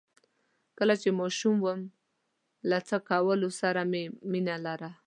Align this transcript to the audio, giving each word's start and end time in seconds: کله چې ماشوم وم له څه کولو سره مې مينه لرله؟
کله 0.77 0.95
چې 1.01 1.09
ماشوم 1.19 1.55
وم 1.61 1.79
له 2.69 2.79
څه 2.87 2.97
کولو 3.09 3.49
سره 3.61 3.81
مې 3.91 4.03
مينه 4.31 4.55
لرله؟ 4.65 4.91